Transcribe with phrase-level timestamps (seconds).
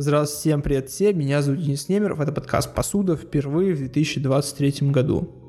[0.00, 5.47] Здравствуйте, всем привет всем, меня зовут Денис Немеров, это подкаст «Посуда» впервые в 2023 году.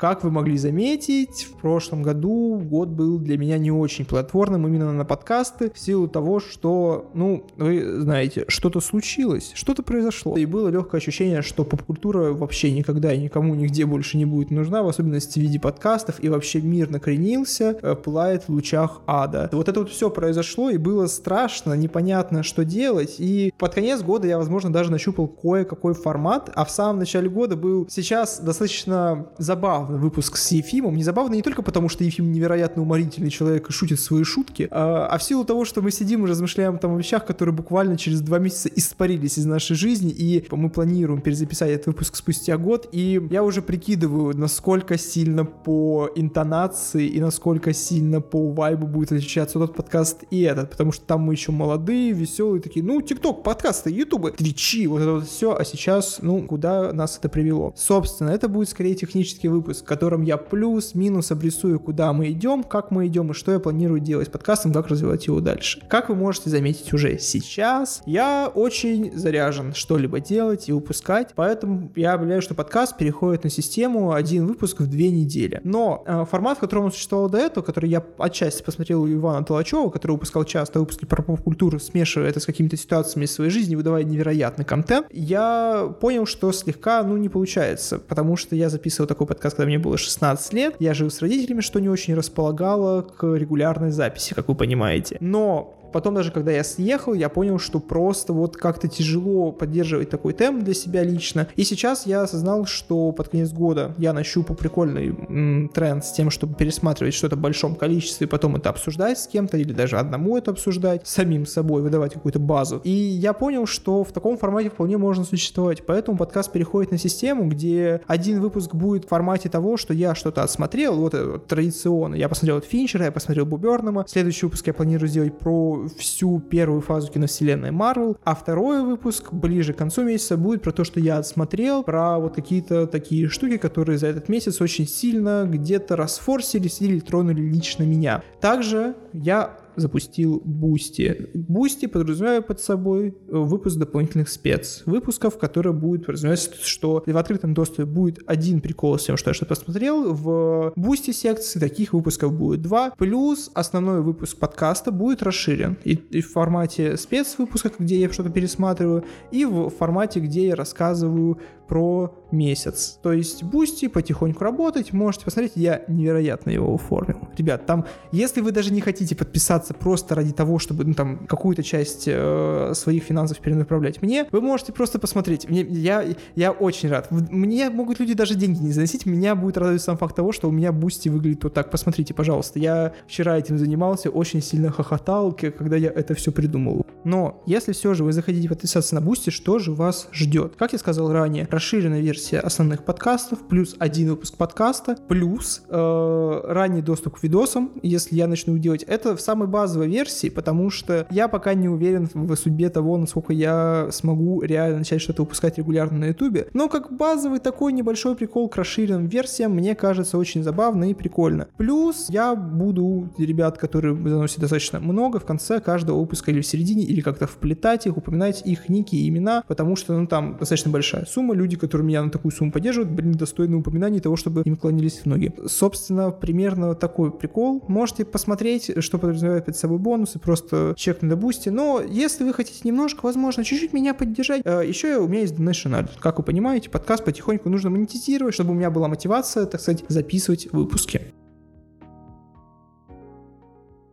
[0.00, 4.94] Как вы могли заметить, в прошлом году год был для меня не очень плодотворным именно
[4.94, 10.38] на подкасты, в силу того, что, ну, вы знаете, что-то случилось, что-то произошло.
[10.38, 14.82] И было легкое ощущение, что поп-культура вообще никогда и никому нигде больше не будет нужна,
[14.82, 19.50] в особенности в виде подкастов, и вообще мир накренился, э, пылает в лучах ада.
[19.52, 24.26] Вот это вот все произошло, и было страшно, непонятно, что делать, и под конец года
[24.26, 29.89] я, возможно, даже нащупал кое-какой формат, а в самом начале года был сейчас достаточно забавный
[29.96, 30.96] выпуск с Ефимом.
[30.96, 35.06] Не забавно не только потому, что Ефим невероятно уморительный человек и шутит свои шутки, а,
[35.06, 38.20] а в силу того, что мы сидим и размышляем там о вещах, которые буквально через
[38.20, 43.20] два месяца испарились из нашей жизни, и мы планируем перезаписать этот выпуск спустя год, и
[43.30, 49.74] я уже прикидываю, насколько сильно по интонации и насколько сильно по вайбу будет отличаться тот
[49.74, 54.32] подкаст и этот, потому что там мы еще молодые, веселые, такие, ну, ТикТок, подкасты, Ютубы,
[54.32, 57.72] Твичи, вот это вот все, а сейчас, ну, куда нас это привело?
[57.76, 62.90] Собственно, это будет скорее технический выпуск, в котором я плюс-минус обрисую, куда мы идем, как
[62.90, 65.82] мы идем и что я планирую делать с подкастом, как развивать его дальше.
[65.88, 72.12] Как вы можете заметить уже сейчас, я очень заряжен что-либо делать и выпускать, поэтому я
[72.12, 75.60] объявляю, что подкаст переходит на систему один выпуск в две недели.
[75.64, 79.44] Но э, формат, в котором он существовал до этого, который я отчасти посмотрел у Ивана
[79.44, 83.76] Толачева, который выпускал часто выпуски про поп-культуру, смешивая это с какими-то ситуациями из своей жизни,
[83.76, 89.26] выдавая невероятный контент, я понял, что слегка, ну, не получается, потому что я записывал такой
[89.26, 93.24] подкаст, когда мне было 16 лет, я жил с родителями, что не очень располагало к
[93.24, 95.16] регулярной записи, как вы понимаете.
[95.20, 100.32] Но Потом даже когда я съехал, я понял, что просто вот как-то тяжело поддерживать такой
[100.32, 101.48] темп для себя лично.
[101.56, 106.30] И сейчас я осознал, что под конец года я нащупал прикольный м, тренд с тем,
[106.30, 110.52] чтобы пересматривать что-то в большом количестве потом это обсуждать с кем-то или даже одному это
[110.52, 112.80] обсуждать, самим собой выдавать какую-то базу.
[112.84, 115.84] И я понял, что в таком формате вполне можно существовать.
[115.84, 120.42] Поэтому подкаст переходит на систему, где один выпуск будет в формате того, что я что-то
[120.42, 122.14] отсмотрел, вот традиционно.
[122.14, 124.04] Я посмотрел от Финчера, я посмотрел Бо Бернема.
[124.08, 129.72] Следующий выпуск я планирую сделать про всю первую фазу киновселенной Марвел, а второй выпуск ближе
[129.72, 133.98] к концу месяца будет про то, что я отсмотрел, про вот какие-то такие штуки, которые
[133.98, 138.22] за этот месяц очень сильно где-то расфорсились или тронули лично меня.
[138.40, 141.30] Также я запустил Бусти.
[141.34, 144.82] Бусти подразумевает под собой э, выпуск дополнительных спец.
[144.86, 149.34] Выпусков, которые будут подразумевать, что в открытом доступе будет один прикол с тем, что я
[149.34, 150.12] что-то посмотрел.
[150.12, 152.90] В Бусти секции таких выпусков будет два.
[152.98, 155.78] Плюс основной выпуск подкаста будет расширен.
[155.84, 161.38] И, и в формате спецвыпуска, где я что-то пересматриваю, и в формате, где я рассказываю
[161.70, 162.98] про месяц.
[163.00, 167.28] То есть Бусти потихоньку работать, можете посмотреть, я невероятно его оформил.
[167.38, 171.62] Ребят, там, если вы даже не хотите подписаться просто ради того, чтобы ну, там какую-то
[171.62, 175.48] часть э, своих финансов перенаправлять мне, вы можете просто посмотреть.
[175.48, 176.04] Мне, я,
[176.34, 177.08] я очень рад.
[177.12, 180.52] Мне могут люди даже деньги не заносить, меня будет радовать сам факт того, что у
[180.52, 181.70] меня Бусти выглядит вот так.
[181.70, 182.58] Посмотрите, пожалуйста.
[182.58, 186.84] Я вчера этим занимался, очень сильно хохотал, когда я это все придумал.
[187.04, 190.54] Но если все же вы захотите подписаться на Бусти, что же вас ждет?
[190.56, 196.80] Как я сказал ранее, расширенная версия основных подкастов, плюс один выпуск подкаста, плюс э, ранний
[196.80, 201.28] доступ к видосам, если я начну делать это в самой базовой версии, потому что я
[201.28, 206.04] пока не уверен в судьбе того, насколько я смогу реально начать что-то выпускать регулярно на
[206.06, 206.48] ютубе.
[206.54, 211.48] Но как базовый такой небольшой прикол к расширенным версиям мне кажется очень забавно и прикольно.
[211.58, 216.84] Плюс я буду ребят, которые заносят достаточно много, в конце каждого выпуска или в середине,
[216.84, 221.04] или как-то вплетать их, упоминать их ники и имена, потому что ну там достаточно большая
[221.04, 224.56] сумма, люди люди, которые меня на такую сумму поддерживают, блин, достойны упоминаний того, чтобы им
[224.56, 225.32] клонились в ноги.
[225.46, 227.64] Собственно, примерно такой прикол.
[227.66, 231.48] Можете посмотреть, что подразумевает под собой бонусы, просто чекнуть на Boosty.
[231.48, 235.88] Но если вы хотите немножко, возможно, чуть-чуть меня поддержать, э, еще у меня есть Donation
[235.98, 240.52] Как вы понимаете, подкаст потихоньку нужно монетизировать, чтобы у меня была мотивация, так сказать, записывать
[240.52, 241.12] выпуски.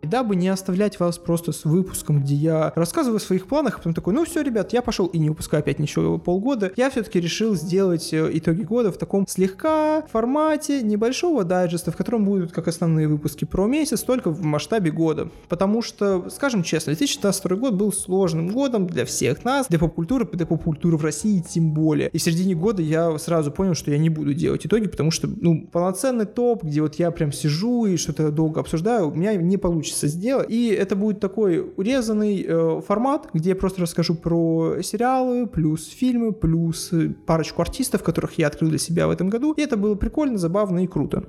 [0.01, 3.77] И дабы не оставлять вас просто с выпуском, где я рассказываю о своих планах, а
[3.77, 7.19] потом такой, ну все, ребят, я пошел и не выпускаю опять ничего полгода, я все-таки
[7.19, 12.67] решил сделать э, итоги года в таком слегка формате небольшого дайджеста, в котором будут как
[12.67, 15.29] основные выпуски про месяц, только в масштабе года.
[15.49, 20.45] Потому что, скажем честно, 2022 год был сложным годом для всех нас, для поп-культуры, для
[20.45, 22.09] поп-культуры в России тем более.
[22.09, 25.27] И в середине года я сразу понял, что я не буду делать итоги, потому что,
[25.27, 29.57] ну, полноценный топ, где вот я прям сижу и что-то долго обсуждаю, у меня не
[29.57, 30.49] получится получится сделать.
[30.49, 36.33] И это будет такой урезанный э, формат, где я просто расскажу про сериалы, плюс фильмы,
[36.33, 36.91] плюс
[37.25, 39.53] парочку артистов, которых я открыл для себя в этом году.
[39.53, 41.23] И это было прикольно, забавно и круто.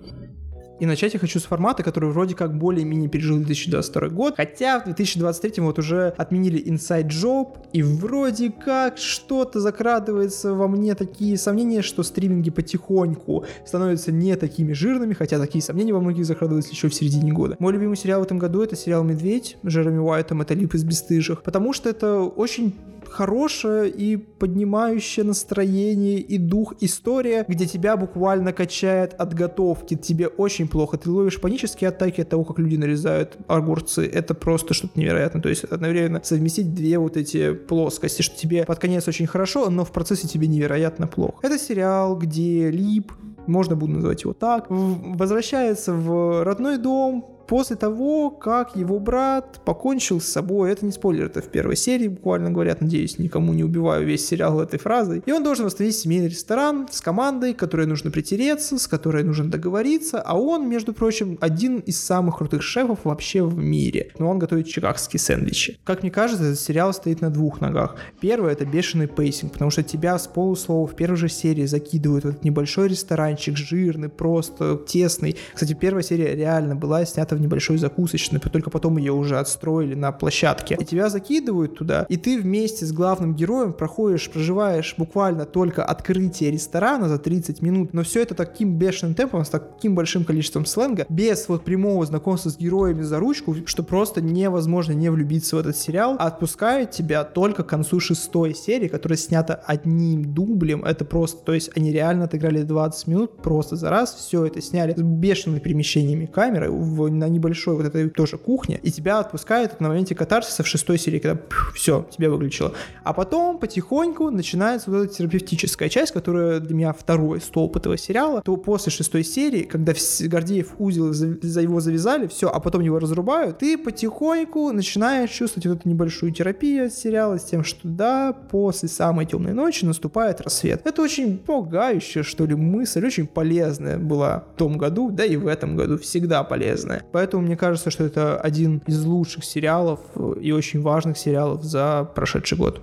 [0.81, 4.85] И начать я хочу с формата, который вроде как более-менее пережил 2022 год, хотя в
[4.85, 11.83] 2023 вот уже отменили Inside Job, и вроде как что-то закрадывается во мне такие сомнения,
[11.83, 16.95] что стриминги потихоньку становятся не такими жирными, хотя такие сомнения во многих закрадывались еще в
[16.95, 17.57] середине года.
[17.59, 21.43] Мой любимый сериал в этом году это сериал «Медведь» Джереми Уайтом, это «Лип из бесстыжих»,
[21.43, 22.75] потому что это очень
[23.11, 29.97] хорошая и поднимающая настроение и дух история, где тебя буквально качает от готовки.
[29.97, 30.99] Тебе очень плохо.
[30.99, 34.07] Ты ловишь панические атаки от того, как люди нарезают огурцы.
[34.07, 35.43] Это просто что-то невероятное.
[35.43, 39.85] То есть одновременно совместить две вот эти плоскости, что тебе под конец очень хорошо, но
[39.85, 41.39] в процессе тебе невероятно плохо.
[41.43, 43.13] Это сериал, где Лип,
[43.47, 50.21] можно буду называть его так, возвращается в родной дом, после того, как его брат покончил
[50.21, 50.71] с собой.
[50.71, 54.61] Это не спойлер, это в первой серии буквально говорят, надеюсь, никому не убиваю весь сериал
[54.61, 55.23] этой фразой.
[55.25, 60.21] И он должен восстановить семейный ресторан с командой, которой нужно притереться, с которой нужно договориться,
[60.21, 64.12] а он, между прочим, один из самых крутых шефов вообще в мире.
[64.19, 65.79] Но он готовит чикагские сэндвичи.
[65.85, 67.97] Как мне кажется, этот сериал стоит на двух ногах.
[68.21, 72.29] Первое— это бешеный pacing, потому что тебя с полуслова в первой же серии закидывают в
[72.29, 75.37] этот небольшой ресторанчик, жирный, просто тесный.
[75.55, 80.12] Кстати, первая серия реально была снята в небольшой закусочной, только потом ее уже отстроили на
[80.12, 80.76] площадке.
[80.79, 86.50] И тебя закидывают туда, и ты вместе с главным героем проходишь, проживаешь буквально только открытие
[86.50, 91.06] ресторана за 30 минут, но все это таким бешеным темпом, с таким большим количеством сленга,
[91.08, 95.76] без вот прямого знакомства с героями за ручку, что просто невозможно не влюбиться в этот
[95.76, 101.44] сериал, а отпускают тебя только к концу шестой серии, которая снята одним дублем, это просто,
[101.44, 105.61] то есть они реально отыграли 20 минут просто за раз, все это сняли с бешеными
[105.61, 110.63] перемещениями камеры в, на небольшой вот этой тоже кухне, и тебя отпускают на моменте катарсиса
[110.63, 112.73] в шестой серии, когда пью, все, тебя выключило.
[113.05, 118.43] А потом потихоньку начинается вот эта терапевтическая часть, которая для меня второй столб этого сериала,
[118.43, 123.59] то после шестой серии, когда Гордеев узел за его завязали, все, а потом его разрубают,
[123.59, 128.89] ты потихоньку начинаешь чувствовать вот эту небольшую терапию от сериала с тем, что да, после
[128.89, 130.83] самой темной ночи наступает рассвет.
[130.85, 135.47] Это очень пугающая, что ли, мысль, очень полезная была в том году, да и в
[135.47, 137.03] этом году всегда полезная.
[137.19, 139.99] Поэтому мне кажется, что это один из лучших сериалов
[140.41, 142.81] и очень важных сериалов за прошедший год.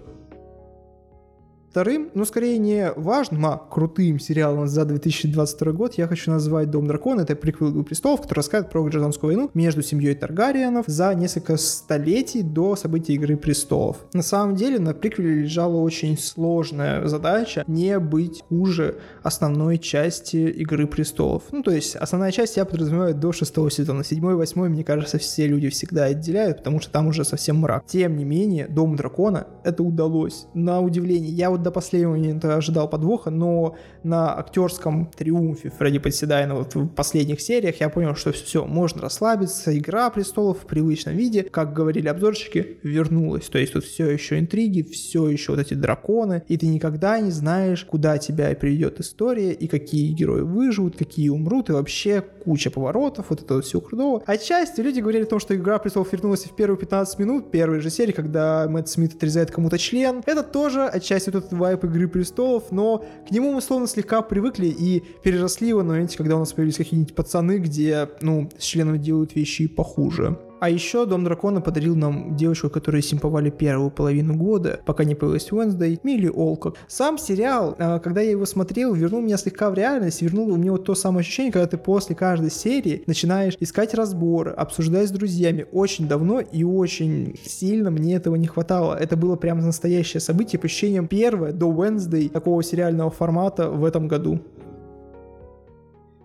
[1.75, 6.87] Вторым, но скорее не важным, а крутым сериалом за 2022 год я хочу назвать «Дом
[6.87, 7.23] дракона».
[7.23, 12.43] Это приквел «Игры престолов», который рассказывает про гражданскую войну между семьей Таргариенов за несколько столетий
[12.43, 13.97] до событий «Игры престолов».
[14.13, 20.87] На самом деле на приквеле лежала очень сложная задача не быть хуже основной части «Игры
[20.87, 21.43] престолов».
[21.51, 24.05] Ну, то есть основная часть я подразумеваю до шестого сезона.
[24.05, 27.83] Седьмой и восьмой, мне кажется, все люди всегда отделяют, потому что там уже совсем мрак.
[27.85, 30.45] Тем не менее, «Дом дракона» это удалось.
[30.53, 36.53] На удивление, я вот до последнего момента ожидал подвоха, но на актерском триумфе Фредди Подседайна
[36.53, 41.41] вот в последних сериях я понял, что все, можно расслабиться, Игра престолов в привычном виде,
[41.43, 43.47] как говорили обзорщики, вернулась.
[43.47, 47.31] То есть тут все еще интриги, все еще вот эти драконы, и ты никогда не
[47.31, 53.25] знаешь, куда тебя приведет история, и какие герои выживут, какие умрут, и вообще куча поворотов,
[53.29, 54.21] вот это вот все крутого.
[54.27, 57.89] Отчасти люди говорили о том, что Игра престолов вернулась в первые 15 минут первой же
[57.89, 60.21] серии, когда Мэтт Смит отрезает кому-то член.
[60.27, 65.03] Это тоже отчасти этот вайп Игры Престолов, но к нему мы словно слегка привыкли и
[65.23, 69.35] переросли его на моменте, когда у нас появились какие-нибудь пацаны, где, ну, с членами делают
[69.35, 70.37] вещи похуже.
[70.59, 75.51] А еще Дом Дракона подарил нам девочку, которую симповали первую половину года, пока не появилась
[75.51, 76.77] Уэнсдей, Милли Олкок.
[76.87, 80.71] Сам сериал, а, когда я его смотрел, вернул меня слегка в реальность, вернул у меня
[80.71, 85.65] вот то самое ощущение, когда ты после каждой серии начинаешь искать разборы, обсуждать с друзьями.
[85.71, 88.95] Очень давно и очень сильно мне этого не хватало.
[88.95, 94.07] Это было прям настоящее событие, по ощущениям первое до Wednesday такого сериального формата в этом
[94.07, 94.39] году.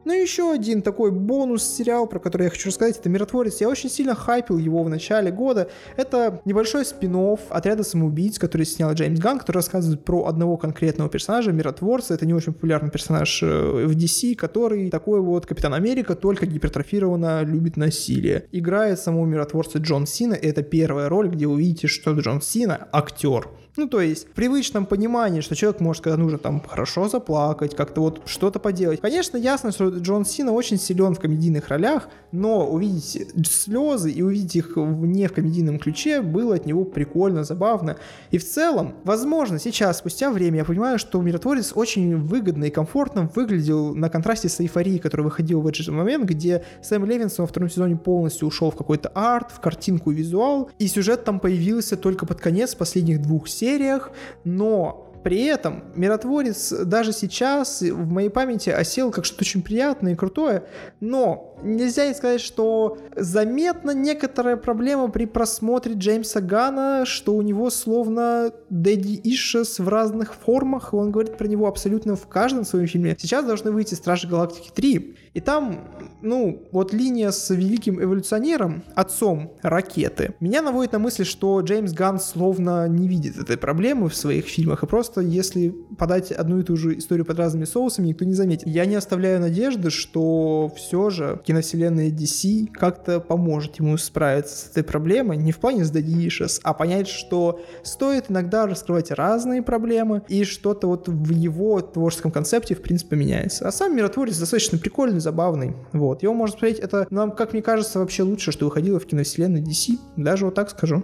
[0.04, 3.60] Ну и еще один такой бонус-сериал, про который я хочу рассказать, это «Миротворец».
[3.60, 5.68] Я очень сильно хайпил его в начале года.
[5.96, 7.10] Это небольшой спин
[7.50, 12.14] отряда самоубийц, который снял Джеймс Ганн, который рассказывает про одного конкретного персонажа, Миротворца.
[12.14, 17.42] Это не очень популярный персонаж э, в DC, который такой вот Капитан Америка, только гипертрофированно
[17.42, 18.46] любит насилие.
[18.52, 23.48] Играет самого Миротворца Джон Сина, и это первая роль, где увидите, что Джон Сина актер.
[23.76, 28.00] Ну, то есть, в привычном понимании, что человек может, когда нужно там хорошо заплакать, как-то
[28.00, 29.00] вот что-то поделать.
[29.00, 34.56] Конечно, ясно, что Джон Сина очень силен в комедийных ролях, но увидеть слезы и увидеть
[34.56, 37.96] их не в комедийном ключе было от него прикольно, забавно.
[38.30, 43.30] И в целом, возможно, сейчас, спустя время, я понимаю, что Миротворец очень выгодно и комфортно
[43.34, 47.46] выглядел на контрасте с эйфорией, которая выходила в этот же момент, где Сэм Левинсон во
[47.46, 51.96] втором сезоне полностью ушел в какой-то арт, в картинку и визуал, и сюжет там появился
[51.96, 54.10] только под конец последних двух сериях,
[54.44, 60.16] но При этом «Миротворец» даже сейчас в моей памяти осел как что-то очень приятное и
[60.16, 60.62] крутое,
[61.00, 68.52] но нельзя сказать, что заметна некоторая проблема при просмотре Джеймса Гана, что у него словно
[68.70, 73.16] Дэдди Ишес в разных формах, он говорит про него абсолютно в каждом своем фильме.
[73.18, 75.88] Сейчас должны выйти «Стражи Галактики 3», и там,
[76.22, 82.18] ну, вот линия с великим эволюционером, отцом ракеты, меня наводит на мысль, что Джеймс Ганн
[82.18, 86.76] словно не видит этой проблемы в своих фильмах, и просто если подать одну и ту
[86.76, 88.66] же историю под разными соусами, никто не заметит.
[88.66, 94.84] Я не оставляю надежды, что все же киновселенная DC как-то поможет ему справиться с этой
[94.84, 100.44] проблемой, не в плане с Дадишес, а понять, что стоит иногда раскрывать разные проблемы, и
[100.44, 103.66] что-то вот в его творческом концепте, в принципе, меняется.
[103.66, 105.74] А сам миротворец достаточно прикольный, забавный.
[105.92, 106.22] Вот.
[106.22, 109.98] Его можно смотреть, это нам, как мне кажется, вообще лучше, что выходило в киновселенной DC.
[110.16, 111.02] Даже вот так скажу.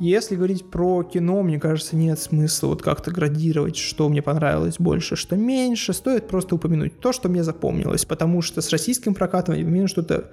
[0.00, 5.14] Если говорить про кино, мне кажется, нет смысла вот как-то градировать, что мне понравилось больше,
[5.14, 5.92] что меньше.
[5.92, 10.32] Стоит просто упомянуть то, что мне запомнилось, потому что с российским прокатом именно что-то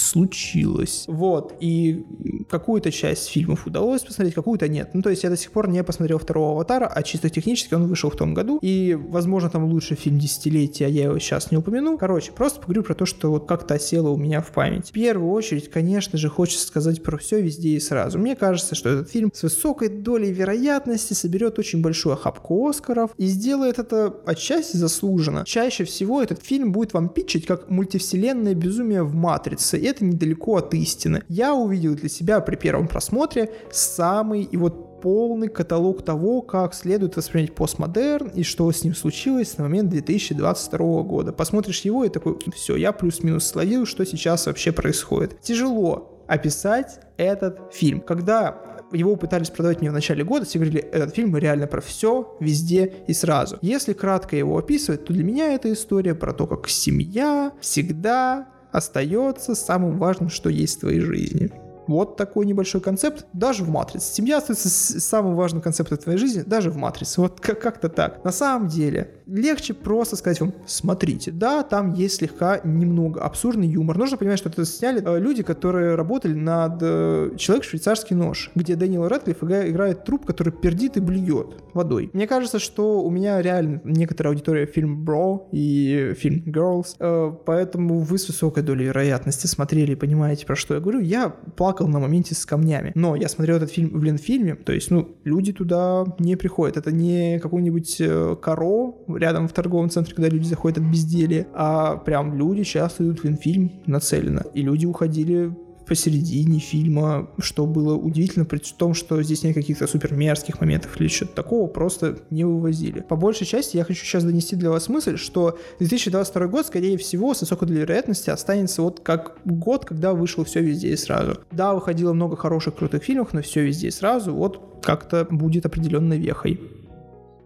[0.00, 1.04] случилось.
[1.06, 2.04] Вот, и
[2.48, 4.90] какую-то часть фильмов удалось посмотреть, какую-то нет.
[4.94, 7.86] Ну, то есть я до сих пор не посмотрел второго «Аватара», а чисто технически он
[7.86, 11.98] вышел в том году, и, возможно, там лучший фильм десятилетия, я его сейчас не упомяну.
[11.98, 14.88] Короче, просто поговорю про то, что вот как-то осело у меня в память.
[14.88, 18.18] В первую очередь, конечно же, хочется сказать про все везде и сразу.
[18.18, 23.26] Мне кажется, что этот фильм с высокой долей вероятности соберет очень большую охапку Оскаров и
[23.26, 25.44] сделает это отчасти заслуженно.
[25.46, 30.74] Чаще всего этот фильм будет вам питчить как мультивселенное безумие в «Матрице», это недалеко от
[30.74, 31.22] истины.
[31.28, 37.16] Я увидел для себя при первом просмотре самый и вот полный каталог того, как следует
[37.16, 41.32] воспринять постмодерн и что с ним случилось на момент 2022 года.
[41.32, 45.40] Посмотришь его и такой, все, я плюс-минус словил, что сейчас вообще происходит.
[45.40, 48.00] Тяжело описать этот фильм.
[48.00, 52.36] Когда его пытались продавать мне в начале года, все говорили, этот фильм реально про все,
[52.40, 53.58] везде и сразу.
[53.62, 59.54] Если кратко его описывать, то для меня эта история про то, как семья всегда остается
[59.54, 61.50] самым важным, что есть в твоей жизни.
[61.86, 64.12] Вот такой небольшой концепт даже в «Матрице».
[64.12, 67.20] Семья остается самым важным концептом твоей жизни даже в «Матрице».
[67.20, 68.24] Вот как-то так.
[68.24, 73.98] На самом деле, легче просто сказать вам, смотрите, да, там есть слегка немного абсурдный юмор.
[73.98, 78.76] Нужно понимать, что это сняли э, люди, которые работали над э, «Человек швейцарский нож», где
[78.76, 82.10] Дэниел Рэдклифф играет труп, который пердит и блюет водой.
[82.12, 88.00] Мне кажется, что у меня реально некоторая аудитория фильм «Бро» и фильм «Girls», э, поэтому
[88.00, 91.00] вы с высокой долей вероятности смотрели и понимаете, про что я говорю.
[91.00, 91.34] Я
[91.70, 92.90] плакал на моменте с камнями.
[92.96, 96.76] Но я смотрел этот фильм в Ленфильме, то есть, ну, люди туда не приходят.
[96.76, 101.96] Это не какой-нибудь э, коро рядом в торговом центре, когда люди заходят от безделия, а
[101.96, 104.44] прям люди часто идут в Ленфильм нацеленно.
[104.52, 105.52] И люди уходили
[105.90, 111.08] посередине фильма, что было удивительно, при том, что здесь нет каких-то супер мерзких моментов или
[111.08, 113.00] что-то такого, просто не вывозили.
[113.00, 117.34] По большей части я хочу сейчас донести для вас мысль, что 2022 год, скорее всего,
[117.34, 121.40] с высокой долей вероятности останется вот как год, когда вышло все везде и сразу.
[121.50, 126.20] Да, выходило много хороших, крутых фильмов, но все везде и сразу вот как-то будет определенной
[126.20, 126.60] вехой.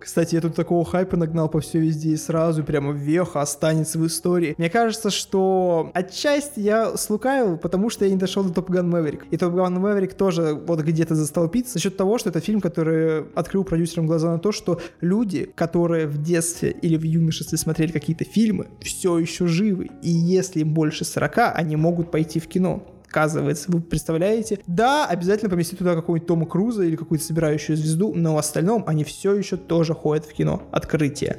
[0.04, 4.06] Кстати, я тут такого хайпа нагнал по все везде и сразу, прямо вверх, останется в
[4.06, 4.54] истории.
[4.58, 9.24] Мне кажется, что отчасти я слукавил, потому что я не дошел до Топ Ган Мэверик.
[9.30, 13.24] И Топ Ган Мэверик тоже вот где-то застолпится за счет того, что это фильм, который
[13.34, 18.24] открыл продюсерам глаза на то, что люди, которые в детстве или в юношестве смотрели какие-то
[18.24, 19.88] фильмы, все еще живы.
[20.02, 23.70] И если им больше 40, они могут пойти в кино оказывается.
[23.70, 24.58] Вы представляете?
[24.66, 29.04] Да, обязательно поместить туда какого-нибудь Тома Круза или какую-то собирающую звезду, но в остальном они
[29.04, 30.62] все еще тоже ходят в кино.
[30.72, 31.38] Открытие.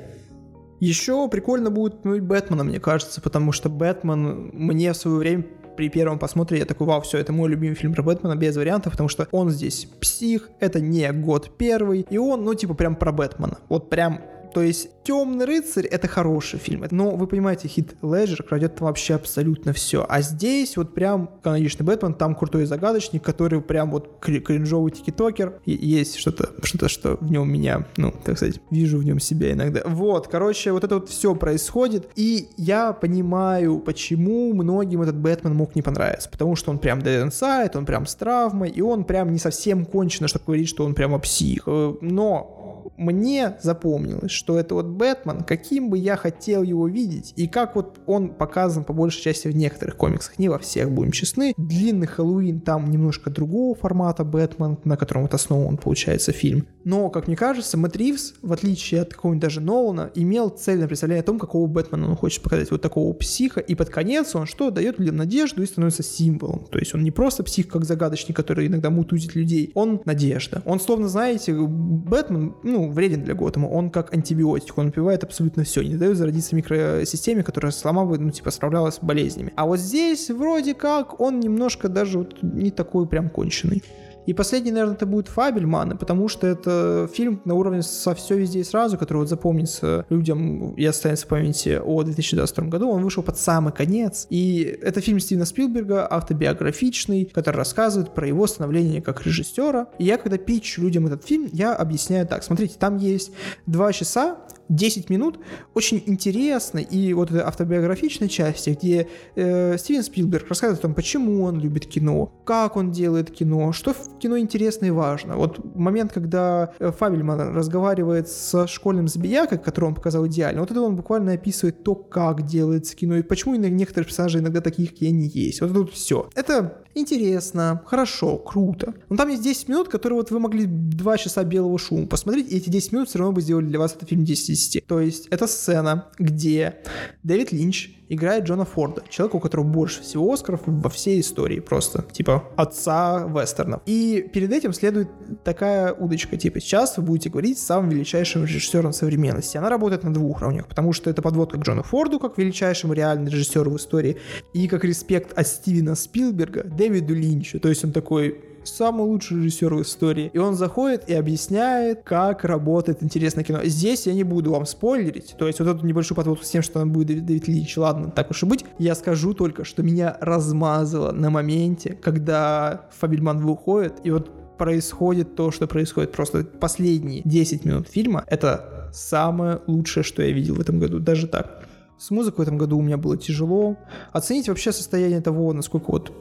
[0.80, 5.90] Еще прикольно будет ну, Бэтмена, мне кажется, потому что Бэтмен мне в свое время при
[5.90, 9.10] первом посмотре я такой, вау, все, это мой любимый фильм про Бэтмена без вариантов, потому
[9.10, 13.58] что он здесь псих, это не год первый, и он, ну, типа, прям про Бэтмена.
[13.68, 14.22] Вот прям
[14.56, 16.86] то есть «Темный рыцарь»— это хороший фильм.
[16.90, 20.06] Но вы понимаете, Хит Леджер крадет там вообще абсолютно все.
[20.08, 25.60] А здесь вот прям каноничный Бэтмен, там крутой загадочник, который прям вот кринжовый тикитокер.
[25.66, 29.82] Есть что-то, что-то, что в нем меня, ну, так сказать, вижу в нем себя иногда.
[29.86, 32.08] Вот, короче, вот это вот все происходит.
[32.16, 36.30] И я понимаю, почему многим этот Бэтмен мог не понравиться.
[36.30, 39.86] Потому что он прям dead inside, он прям с травмой, и он прям не совсем
[39.86, 41.64] кончено, чтобы говорить, что он прямо псих.
[41.68, 42.65] Э, но
[42.98, 48.00] мне запомнилось, что это вот Бэтмен, каким бы я хотел его видеть, и как вот
[48.06, 51.54] он показан по большей части в некоторых комиксах, не во всех, будем честны.
[51.58, 56.68] Длинный Хэллоуин там немножко другого формата Бэтмен, на котором вот основан, получается, фильм.
[56.84, 61.22] Но, как мне кажется, Мэтт Ривз, в отличие от какого-нибудь даже Нолана, имел цельное представление
[61.22, 64.70] о том, какого Бэтмена он хочет показать, вот такого психа, и под конец он что,
[64.70, 66.66] дает людям надежду и становится символом.
[66.70, 70.62] То есть он не просто псих, как загадочник, который иногда мутузит людей, он надежда.
[70.66, 73.68] Он словно, знаете, Бэтмен, ну, ну, вреден для Готэма.
[73.68, 78.32] Он как антибиотик, он убивает абсолютно все, не дает зародиться микросистеме, которая сама бы, ну,
[78.32, 79.54] типа, справлялась с болезнями.
[79.56, 83.84] А вот здесь вроде как он немножко даже вот не такой прям конченый.
[84.26, 88.60] И последний, наверное, это будет Фабельманы, потому что это фильм на уровне со все везде
[88.60, 92.90] и сразу, который вот запомнится людям и останется в памяти о 2022 году.
[92.90, 94.28] Он вышел под самый конец.
[94.30, 99.88] И это фильм Стивена Спилберга, автобиографичный, который рассказывает про его становление как режиссера.
[100.00, 102.44] И я, когда пичу людям этот фильм, я объясняю так.
[102.44, 103.32] Смотрите, там есть
[103.66, 104.38] два часа
[104.70, 105.40] 10 минут
[105.74, 111.44] очень интересной и вот этой автобиографичной части, где э, Стивен Спилберг рассказывает о том, почему
[111.44, 115.38] он любит кино, как он делает кино, что кино интересно и важно.
[115.38, 120.82] Вот момент, когда э, Фабельман разговаривает со школьным забиякой, который он показал идеально, вот это
[120.82, 125.28] он буквально описывает то, как делается кино и почему некоторые персонажи иногда таких, какие они
[125.28, 125.62] есть.
[125.62, 126.30] Вот тут все.
[126.36, 128.94] Это интересно, хорошо, круто.
[129.10, 132.58] Но там есть 10 минут, которые вот вы могли 2 часа белого шума посмотреть, и
[132.58, 134.88] эти 10 минут все равно бы сделали для вас этот фильм 10 из 10.
[134.88, 136.78] То есть это сцена, где
[137.24, 142.04] Дэвид Линч играет Джона Форда, человека, у которого больше всего Оскаров во всей истории просто,
[142.12, 143.82] типа отца вестернов.
[143.86, 145.10] И перед этим следует
[145.44, 149.58] такая удочка, типа сейчас вы будете говорить с самым величайшим режиссером современности.
[149.58, 153.30] Она работает на двух уровнях, потому что это подводка к Джону Форду, как величайшему реальному
[153.30, 154.18] режиссеру в истории,
[154.54, 157.60] и как респект от Стивена Спилберга Дэвиду Линчу.
[157.60, 160.30] То есть он такой, самый лучший режиссер в истории.
[160.34, 163.60] И он заходит и объясняет, как работает интересное кино.
[163.64, 166.80] Здесь я не буду вам спойлерить, то есть вот эту небольшую подводку с тем, что
[166.80, 168.66] там будет Дэвид, Дэвид Линч, ладно, так уж и быть.
[168.80, 175.52] Я скажу только, что меня размазало на моменте, когда Фабельман выходит, и вот происходит то,
[175.52, 176.12] что происходит.
[176.12, 181.00] Просто последние 10 минут фильма— это самое лучшее, что я видел в этом году.
[181.00, 181.66] Даже так.
[181.98, 183.78] С музыкой в этом году у меня было тяжело.
[184.12, 186.12] Оценить вообще состояние того, насколько вот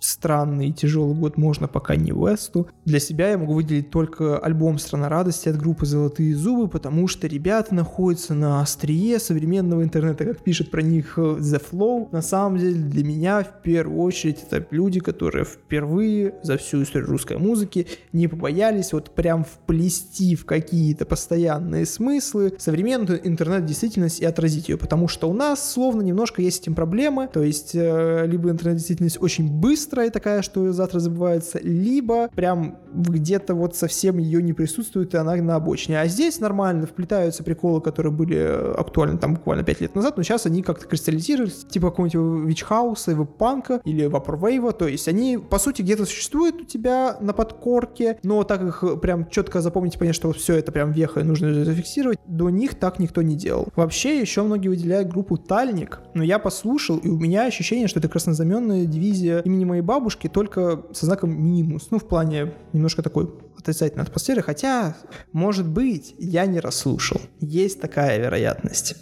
[0.00, 2.68] странный и тяжелый год можно пока не Весту.
[2.84, 7.26] Для себя я могу выделить только альбом «Страна радости» от группы «Золотые зубы», потому что
[7.26, 12.08] ребята находятся на острие современного интернета, как пишет про них э, The Flow.
[12.10, 17.08] На самом деле для меня в первую очередь это люди, которые впервые за всю историю
[17.10, 24.68] русской музыки не побоялись вот прям вплести в какие-то постоянные смыслы современную интернет-действительность и отразить
[24.68, 28.50] ее, потому что у нас словно немножко есть с этим проблемы, то есть э, либо
[28.50, 34.52] интернет-действительность очень быстро быстрая такая, что завтра забывается, либо прям где-то вот совсем ее не
[34.52, 36.00] присутствует, и она на обочине.
[36.00, 38.36] А здесь нормально вплетаются приколы, которые были
[38.78, 43.80] актуальны там буквально 5 лет назад, но сейчас они как-то кристаллизируются, типа какого-нибудь вичхауса, веб-панка
[43.84, 48.62] или вапорвейва, то есть они, по сути, где-то существуют у тебя на подкорке, но так
[48.62, 52.74] их прям четко запомнить, понять, что все это прям веха и нужно зафиксировать, до них
[52.74, 53.68] так никто не делал.
[53.76, 58.08] Вообще, еще многие выделяют группу Тальник, но я послушал, и у меня ощущение, что это
[58.08, 61.88] краснозаменная дивизия имени моей бабушки, только со знаком минус.
[61.90, 64.42] Ну, в плане немножко такой отрицательной атмосферы.
[64.42, 64.96] Хотя,
[65.32, 67.20] может быть, я не расслушал.
[67.40, 68.96] Есть такая вероятность.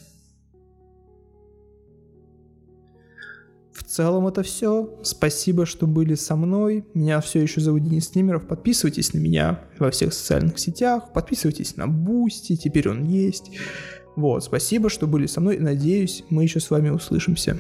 [3.72, 4.98] В целом это все.
[5.02, 6.84] Спасибо, что были со мной.
[6.92, 8.46] Меня все еще зовут Денис Немеров.
[8.46, 11.12] Подписывайтесь на меня во всех социальных сетях.
[11.14, 13.52] Подписывайтесь на Boosty, теперь он есть.
[14.16, 15.58] Вот, спасибо, что были со мной.
[15.58, 17.56] Надеюсь, мы еще с вами услышимся.